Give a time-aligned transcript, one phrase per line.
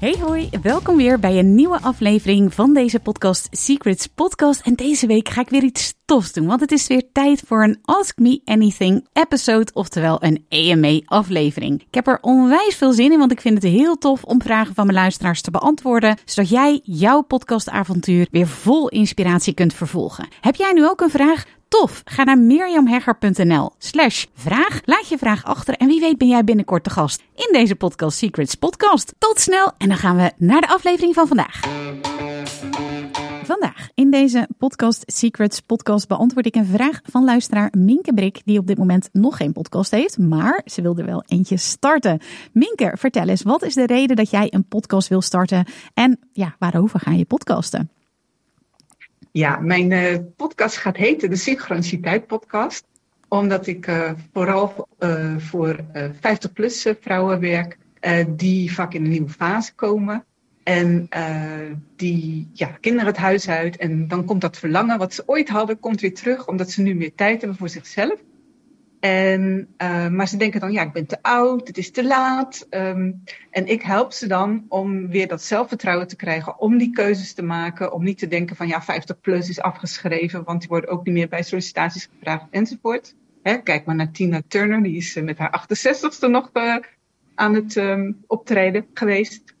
[0.00, 4.60] Hey hoi, welkom weer bij een nieuwe aflevering van deze podcast Secrets Podcast.
[4.60, 7.62] En deze week ga ik weer iets tofs doen, want het is weer tijd voor
[7.62, 11.80] een Ask Me Anything episode, oftewel een AMA aflevering.
[11.80, 14.74] Ik heb er onwijs veel zin in, want ik vind het heel tof om vragen
[14.74, 20.28] van mijn luisteraars te beantwoorden, zodat jij jouw podcastavontuur weer vol inspiratie kunt vervolgen.
[20.40, 21.44] Heb jij nu ook een vraag?
[21.70, 22.02] Tof!
[22.04, 24.80] Ga naar mirjamhegger.nl slash vraag.
[24.84, 28.18] Laat je vraag achter en wie weet ben jij binnenkort de gast in deze Podcast
[28.18, 29.14] Secrets podcast.
[29.18, 31.60] Tot snel en dan gaan we naar de aflevering van vandaag.
[33.44, 38.58] Vandaag in deze Podcast Secrets podcast beantwoord ik een vraag van luisteraar Minke Brik, die
[38.58, 42.20] op dit moment nog geen podcast heeft, maar ze wilde wel eentje starten.
[42.52, 46.56] Minke, vertel eens, wat is de reden dat jij een podcast wil starten en ja,
[46.58, 47.90] waarover ga je podcasten?
[49.32, 52.84] Ja, mijn uh, podcast gaat heten de Synchroniciteit Podcast.
[53.28, 55.76] Omdat ik uh, vooral uh, voor
[56.12, 57.78] 50-plus vrouwen werk
[58.28, 60.24] die vaak in een nieuwe fase komen.
[60.62, 61.08] En
[61.96, 63.76] die ja, kinderen het huis uit.
[63.76, 66.46] En dan komt dat verlangen wat ze ooit hadden, komt weer terug.
[66.46, 68.20] Omdat ze nu meer tijd hebben voor zichzelf.
[69.00, 72.66] En, uh, maar ze denken dan, ja, ik ben te oud, het is te laat.
[72.70, 77.34] Um, en ik help ze dan om weer dat zelfvertrouwen te krijgen om die keuzes
[77.34, 77.92] te maken.
[77.92, 81.14] Om niet te denken van, ja, 50 plus is afgeschreven, want die worden ook niet
[81.14, 83.14] meer bij sollicitaties gevraagd enzovoort.
[83.42, 86.76] Hè, kijk maar naar Tina Turner, die is met haar 68ste nog uh,
[87.34, 89.54] aan het um, optreden geweest.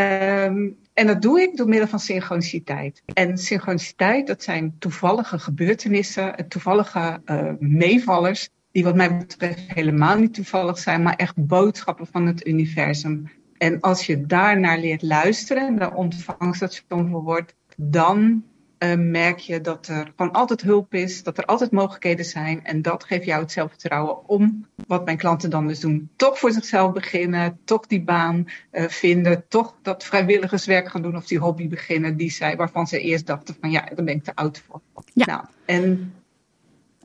[0.00, 3.02] Um, en dat doe ik door middel van synchroniciteit.
[3.12, 10.34] En synchroniciteit, dat zijn toevallige gebeurtenissen, toevallige uh, meevallers, die wat mij betreft helemaal niet
[10.34, 13.30] toevallig zijn, maar echt boodschappen van het universum.
[13.58, 18.44] En als je daarnaar leert luisteren, daar ontvangsstation voor wordt, dan
[18.78, 22.64] uh, merk je dat er gewoon altijd hulp is, dat er altijd mogelijkheden zijn.
[22.64, 26.52] En dat geeft jou het zelfvertrouwen om, wat mijn klanten dan dus doen, toch voor
[26.52, 31.68] zichzelf beginnen, toch die baan uh, vinden, toch dat vrijwilligerswerk gaan doen of die hobby
[31.68, 34.80] beginnen die zij, waarvan ze eerst dachten van ja, daar ben ik te oud voor.
[35.12, 35.24] Ja.
[35.26, 36.12] Nou, en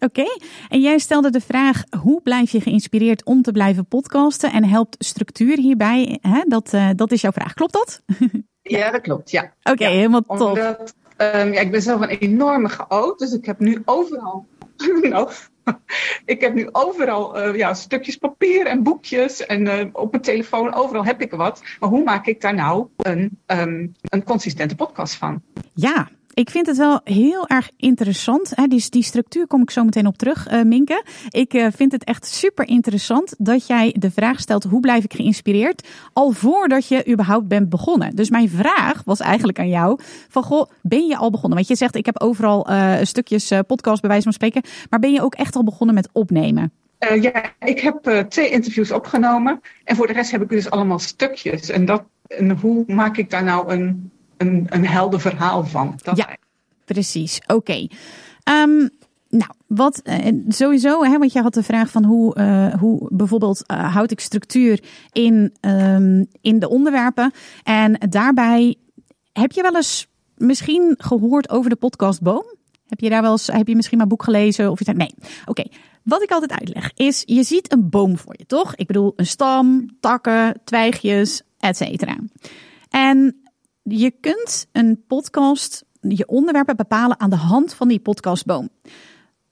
[0.04, 0.40] Oké, okay.
[0.70, 4.96] en jij stelde de vraag: hoe blijf je geïnspireerd om te blijven podcasten en helpt
[5.06, 6.18] structuur hierbij?
[6.22, 6.42] Hè?
[6.48, 8.02] Dat, uh, dat is jouw vraag, klopt dat?
[8.62, 9.42] ja, dat klopt, ja.
[9.42, 10.58] Oké, okay, ja, helemaal top.
[10.58, 14.46] Omdat, Um, ja, ik ben zelf een enorme chaot, dus ik heb nu overal.
[15.10, 15.30] nou,
[16.26, 20.74] ik heb nu overal uh, ja, stukjes papier en boekjes en uh, op mijn telefoon,
[20.74, 21.62] overal heb ik wat.
[21.80, 25.42] Maar hoe maak ik daar nou een, um, een consistente podcast van?
[25.74, 28.52] Ja, ik vind het wel heel erg interessant.
[28.56, 28.68] Hè?
[28.68, 31.04] Die, die structuur kom ik zo meteen op terug, uh, Minke.
[31.30, 35.14] Ik uh, vind het echt super interessant dat jij de vraag stelt: hoe blijf ik
[35.14, 35.88] geïnspireerd?
[36.14, 38.16] Al voordat je überhaupt bent begonnen.
[38.16, 40.00] Dus mijn vraag was eigenlijk aan jou:
[40.30, 41.58] van goh, ben je al begonnen?
[41.58, 44.62] Want je zegt: ik heb overal uh, stukjes podcast bij wijze van spreken.
[44.90, 46.72] Maar ben je ook echt al begonnen met opnemen?
[47.22, 49.62] Ja, ik heb twee interviews opgenomen.
[49.84, 51.70] En voor de rest heb ik dus allemaal stukjes.
[51.70, 56.00] En, dat, en hoe maak ik daar nou een een, een helder verhaal van.
[56.04, 56.38] Dat ja,
[56.86, 57.42] precies.
[57.48, 57.88] Oké.
[58.50, 58.90] Um,
[59.30, 63.64] nou, wat uh, sowieso, hè, want je had de vraag van hoe, uh, hoe bijvoorbeeld
[63.68, 67.32] uh, houd ik structuur in, um, in de onderwerpen.
[67.64, 68.76] En daarbij
[69.34, 72.46] heb je wel eens misschien gehoord over de podcast Boom?
[72.88, 74.72] Heb je daar wel eens, heb je misschien maar boek gelezen?
[74.72, 75.16] Of zegt nee.
[75.46, 75.64] Oké.
[76.04, 78.76] Wat ik altijd uitleg is, je ziet een boom voor je, toch?
[78.76, 82.18] Ik bedoel, een stam, takken, twijgjes, et cetera.
[82.90, 83.36] En
[83.84, 88.70] je kunt een podcast, je onderwerpen bepalen aan de hand van die podcastboom.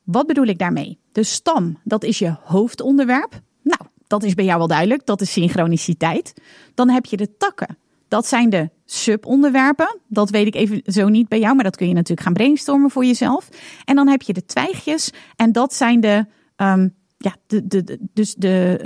[0.04, 1.00] Wat bedoel ik daarmee?
[1.12, 3.42] De stam, dat is je hoofdonderwerp.
[3.62, 6.34] Nou, dat is bij jou wel duidelijk, dat is synchroniciteit.
[6.74, 7.78] Dan heb je de takken.
[8.08, 10.00] Dat zijn de subonderwerpen.
[10.08, 12.90] Dat weet ik even zo niet bij jou, maar dat kun je natuurlijk gaan brainstormen
[12.90, 13.50] voor jezelf.
[13.86, 16.26] En dan heb je de twijgjes en dat zijn de,
[16.58, 18.80] um, ja, de, de, dus de,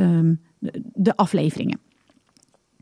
[0.60, 1.80] de, de afleveringen.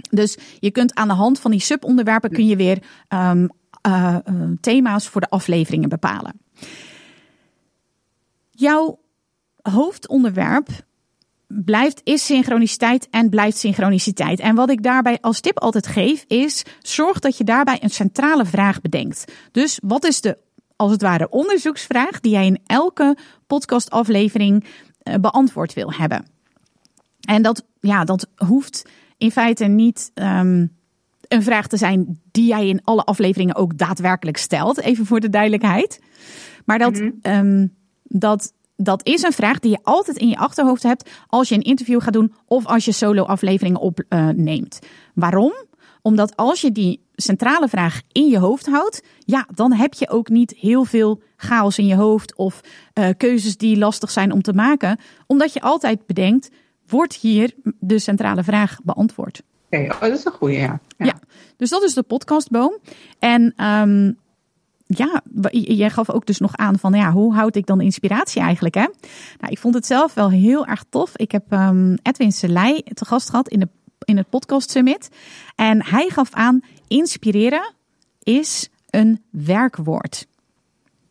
[0.10, 3.50] Dus je kunt aan de hand van die subonderwerpen kun je weer um,
[3.88, 6.42] uh, uh, thema's voor de afleveringen bepalen.
[8.50, 9.00] Jouw
[9.62, 10.68] hoofdonderwerp
[11.48, 14.40] blijft is synchroniciteit en blijft synchroniciteit.
[14.40, 18.46] En wat ik daarbij als tip altijd geef is zorg dat je daarbij een centrale
[18.46, 19.32] vraag bedenkt.
[19.52, 20.38] Dus wat is de
[20.76, 23.18] als het ware onderzoeksvraag die jij in elke
[23.48, 24.66] podcastaflevering
[25.04, 26.26] uh, beantwoord wil hebben?
[27.22, 28.90] En dat ja, dat hoeft
[29.22, 30.76] in feite niet um,
[31.28, 34.80] een vraag te zijn die jij in alle afleveringen ook daadwerkelijk stelt.
[34.80, 36.00] Even voor de duidelijkheid.
[36.66, 37.10] Maar dat, Mhm.
[37.22, 37.68] ehm,
[38.04, 41.62] dat, dat is een vraag die je altijd in je achterhoofd hebt als je een
[41.62, 44.80] interview gaat doen of als je solo afleveringen opneemt.
[45.14, 45.54] Waarom?
[46.02, 50.30] Omdat als je die centrale vraag in je hoofd houdt, ja, dan heb je ook
[50.30, 52.62] niet heel veel chaos in je hoofd of
[52.94, 56.50] eh, keuzes die lastig zijn om te maken, omdat je altijd bedenkt,
[56.92, 59.42] wordt hier de centrale vraag beantwoord?
[59.70, 60.80] Oké, oh, dat is een goede, ja.
[60.98, 61.14] Ja.
[61.58, 62.78] dus dat is de podcastboom.
[63.20, 64.12] En ehm,
[64.86, 65.22] ja,
[65.52, 68.76] jij gaf ook dus nog aan van ja, hoe houd ik dan inspiratie eigenlijk?
[68.76, 68.86] Hè?
[69.40, 71.18] Nou, ik vond het zelf wel heel erg tof.
[71.18, 73.68] Ik heb ehm, Edwin Selei te gast gehad in, de,
[74.06, 75.10] in het podcast summit.
[75.56, 77.74] En hij gaf aan, inspireren
[78.24, 80.28] is een werkwoord.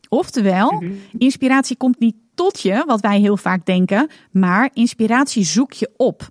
[0.09, 0.83] Oftewel,
[1.17, 6.29] inspiratie komt niet tot je, wat wij heel vaak denken, maar inspiratie zoek je op.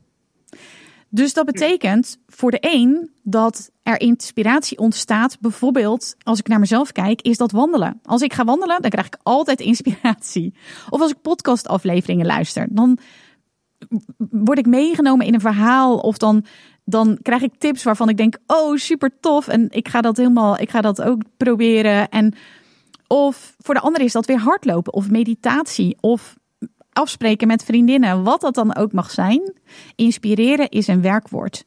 [1.09, 5.41] Dus dat betekent voor de een dat er inspiratie ontstaat.
[5.41, 8.01] Bijvoorbeeld, als ik naar mezelf kijk, is dat wandelen.
[8.03, 10.55] Als ik ga wandelen, dan krijg ik altijd inspiratie.
[10.89, 12.99] Of als ik podcastafleveringen luister, dan
[14.31, 15.99] word ik meegenomen in een verhaal.
[15.99, 16.45] Of dan,
[16.85, 19.49] dan krijg ik tips waarvan ik denk, oh super tof.
[19.49, 22.09] En ik ga dat helemaal, ik ga dat ook proberen.
[22.09, 22.35] En
[23.13, 26.37] of voor de andere is dat weer hardlopen of meditatie of
[26.93, 29.53] afspreken met vriendinnen, wat dat dan ook mag zijn.
[29.95, 31.65] Inspireren is een werkwoord.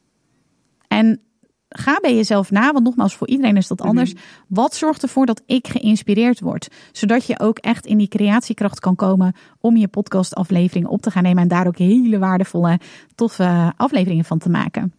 [0.88, 1.20] En
[1.68, 4.14] ga bij jezelf na, want nogmaals, voor iedereen is dat anders.
[4.48, 6.68] Wat zorgt ervoor dat ik geïnspireerd word?
[6.92, 11.22] Zodat je ook echt in die creatiekracht kan komen om je podcastafleveringen op te gaan
[11.22, 12.80] nemen en daar ook hele waardevolle,
[13.14, 14.94] toffe afleveringen van te maken.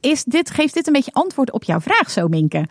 [0.00, 2.66] Is dit, geeft dit een beetje antwoord op jouw vraag zo, Minke?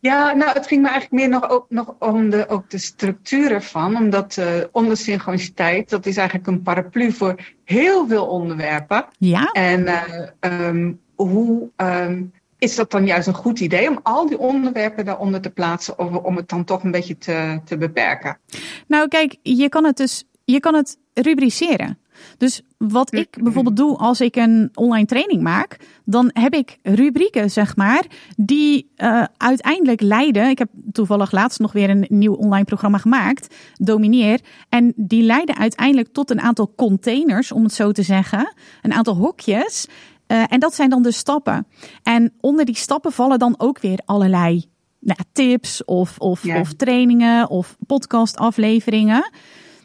[0.00, 3.52] Ja, nou, het ging me eigenlijk meer nog, ook, nog om de, ook de structuur
[3.52, 3.96] ervan.
[3.96, 7.34] Omdat uh, ondersynchroniciteit, dat is eigenlijk een paraplu voor
[7.64, 9.04] heel veel onderwerpen.
[9.18, 9.50] Ja.
[9.52, 14.38] En uh, um, hoe um, is dat dan juist een goed idee om al die
[14.38, 18.38] onderwerpen daaronder te plaatsen of om het dan toch een beetje te, te beperken?
[18.86, 21.98] Nou, kijk, je kan het dus, je kan het rubriceren.
[22.36, 27.50] Dus wat ik bijvoorbeeld doe als ik een online training maak, dan heb ik rubrieken,
[27.50, 28.06] zeg maar,
[28.36, 30.48] die uh, uiteindelijk leiden.
[30.48, 34.40] Ik heb toevallig laatst nog weer een nieuw online programma gemaakt, Domineer.
[34.68, 38.54] En die leiden uiteindelijk tot een aantal containers, om het zo te zeggen.
[38.82, 39.86] Een aantal hokjes.
[40.26, 41.66] Uh, en dat zijn dan de stappen.
[42.02, 44.64] En onder die stappen vallen dan ook weer allerlei
[45.00, 46.60] nou, tips of, of, ja.
[46.60, 49.30] of trainingen of podcastafleveringen.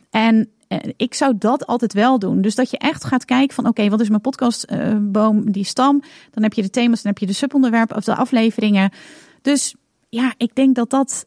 [0.10, 0.50] En
[0.98, 2.42] ik zou dat altijd wel doen.
[2.42, 6.02] Dus dat je echt gaat kijken van oké, wat is mijn podcastboom, uh, die stam.
[6.32, 8.92] Dan heb je de thema's, dan heb je de subonderwerpen of de afleveringen.
[9.42, 9.76] Dus
[10.10, 11.26] ja, ik denk dat dat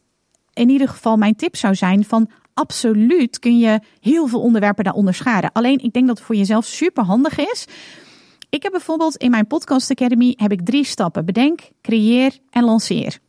[0.53, 5.13] in ieder geval mijn tip zou zijn van absoluut kun je heel veel onderwerpen daaronder
[5.13, 5.51] scharen.
[5.51, 7.65] Alleen ik denk dat het voor jezelf super handig is.
[8.49, 11.25] Ik heb bijvoorbeeld in mijn podcast academy heb ik drie stappen.
[11.25, 13.19] Bedenk, creëer en lanceer.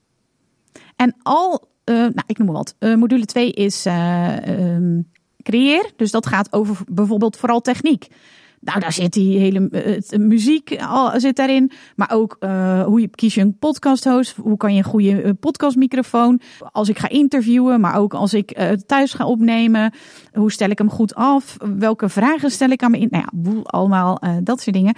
[0.96, 2.74] En al, uh, nou ik noem maar wat.
[2.98, 5.10] Module 2 is um,
[5.96, 8.06] Dus dat gaat over bijvoorbeeld vooral techniek.
[8.60, 9.68] Nou, daar zit die hele
[10.10, 11.70] uh, muziek al zit daarin.
[11.96, 12.36] Maar ook
[12.84, 14.36] hoe je kies je een podcast host.
[14.36, 16.40] Hoe kan je een goede podcastmicrofoon.
[16.72, 19.92] Als ik ga interviewen, maar ook als ik thuis ga opnemen.
[20.32, 21.56] Hoe stel ik hem goed af?
[21.78, 23.08] Welke vragen stel ik aan me in?
[23.10, 24.94] Nou ja, boel, allemaal dat soort dingen.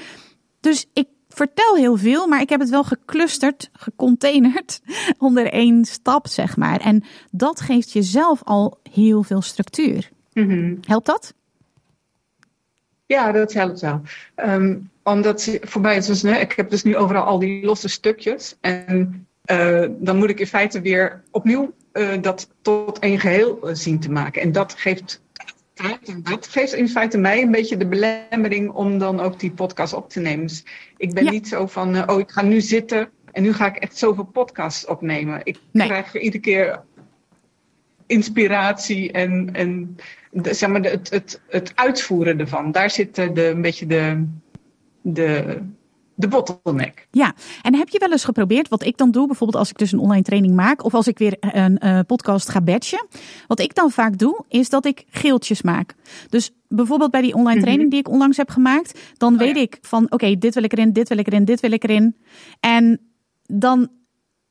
[0.61, 4.81] Dus ik vertel heel veel, maar ik heb het wel geclusterd, gecontainerd
[5.19, 6.81] onder één stap, zeg maar.
[6.81, 10.11] En dat geeft jezelf al heel veel structuur.
[10.41, 10.79] Mm-hmm.
[10.87, 11.35] Helpt dat?
[13.07, 14.03] Ja, dat helpt wel.
[14.37, 17.89] Um, omdat voor mij is dus, nee, ik heb dus nu overal al die losse
[17.89, 18.57] stukjes.
[18.61, 23.75] En uh, dan moet ik in feite weer opnieuw uh, dat tot één geheel uh,
[23.75, 24.43] zien te maken.
[24.43, 25.23] En dat geeft
[25.73, 26.09] tijd.
[26.09, 29.93] En dat geeft in feite mij een beetje de belemmering om dan ook die podcast
[29.93, 30.47] op te nemen.
[30.47, 30.65] Dus
[30.97, 31.31] ik ben ja.
[31.31, 34.87] niet zo van, oh, ik ga nu zitten en nu ga ik echt zoveel podcasts
[34.87, 35.41] opnemen.
[35.43, 35.87] Ik nee.
[35.87, 36.83] krijg iedere keer
[38.11, 39.97] inspiratie en, en
[40.31, 42.73] de, zeg maar, het, het, het uitvoeren ervan.
[42.73, 44.27] Daar zit de, een beetje de,
[45.03, 45.59] de,
[46.15, 47.07] de bottleneck.
[47.11, 49.93] Ja, en heb je wel eens geprobeerd, wat ik dan doe, bijvoorbeeld als ik dus
[49.93, 53.07] een online training maak of als ik weer een uh, podcast ga batchen.
[53.47, 55.95] Wat ik dan vaak doe, is dat ik geeltjes maak.
[56.29, 59.63] Dus bijvoorbeeld bij die online training die ik onlangs heb gemaakt, dan oh, weet ja.
[59.63, 61.85] ik van oké, okay, dit wil ik erin, dit wil ik erin, dit wil ik
[61.85, 62.17] erin.
[62.61, 63.01] En
[63.47, 63.89] dan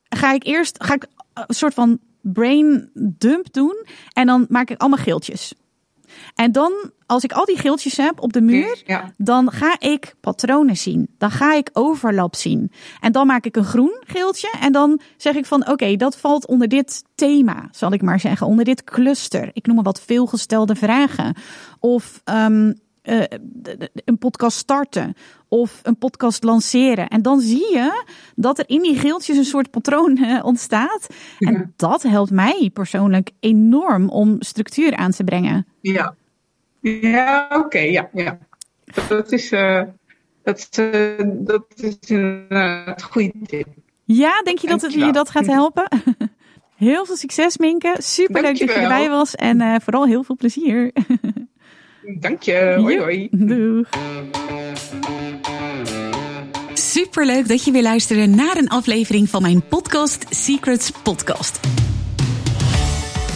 [0.10, 4.80] ga ik eerst, ga ik een soort van brain dump doen en dan maak ik
[4.80, 5.54] allemaal geeltjes.
[6.36, 6.74] En dan,
[7.06, 9.14] als ik al die geeltjes heb op de muur, ja.
[9.18, 11.10] dan ga ik patronen zien.
[11.18, 12.72] Dan ga ik overlap zien.
[13.00, 14.52] En dan maak ik een groen geeltje.
[14.60, 18.20] En dan zeg ik van, oké, okay, dat valt onder dit thema, zal ik maar
[18.20, 18.48] zeggen.
[18.48, 19.50] Onder dit cluster.
[19.54, 21.36] Ik noem maar wat veelgestelde vragen.
[21.80, 23.24] Of um, uh,
[24.06, 25.14] een podcast starten.
[25.48, 27.08] of een podcast lanceren.
[27.08, 28.04] En dan zie je
[28.36, 31.08] dat er in die geeltjes een soort patroon eh, ontstaat.
[31.40, 35.68] En dat helpt mij persoonlijk enorm om structuur aan te brengen.
[35.82, 36.16] Ja,
[36.82, 38.38] ja oké, ja, ja.
[39.08, 39.82] Dat is, uh,
[40.44, 40.70] dat,
[41.24, 43.68] dat is een goede tip.
[44.04, 45.88] Ja, denk je dat het je dat gaat helpen?
[46.76, 47.96] Heel veel succes, Minke.
[47.98, 49.36] Super leuk dat je erbij was.
[49.36, 50.92] En vooral heel veel plezier.
[52.18, 52.76] Dank je.
[52.78, 53.28] Hoi, hoi.
[53.32, 53.88] Doeg.
[56.74, 61.60] Superleuk dat je weer luisterde naar een aflevering van mijn podcast Secrets Podcast.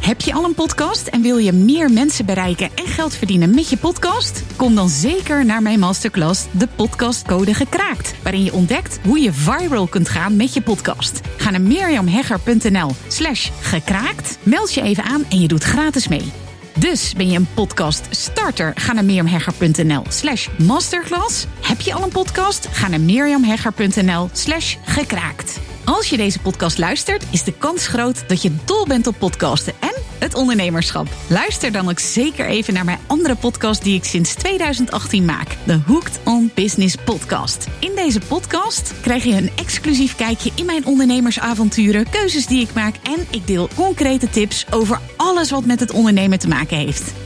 [0.00, 3.68] Heb je al een podcast en wil je meer mensen bereiken en geld verdienen met
[3.68, 4.42] je podcast?
[4.56, 9.86] Kom dan zeker naar mijn masterclass De Podcastcode Gekraakt, waarin je ontdekt hoe je viral
[9.86, 11.20] kunt gaan met je podcast.
[11.36, 16.32] Ga naar mirjamhegger.nl slash gekraakt, meld je even aan en je doet gratis mee.
[16.78, 18.72] Dus ben je een podcast starter?
[18.74, 21.46] Ga naar mirjamhegger.nl slash masterclass.
[21.60, 22.68] Heb je al een podcast?
[22.70, 25.60] Ga naar mirjamhegger.nl slash gekraakt.
[25.86, 29.72] Als je deze podcast luistert, is de kans groot dat je dol bent op podcasten
[29.80, 31.06] en het ondernemerschap.
[31.28, 35.56] Luister dan ook zeker even naar mijn andere podcast die ik sinds 2018 maak.
[35.64, 37.66] De Hooked on Business Podcast.
[37.80, 42.94] In deze podcast krijg je een exclusief kijkje in mijn ondernemersavonturen, keuzes die ik maak
[43.02, 47.25] en ik deel concrete tips over alles wat met het ondernemen te maken heeft.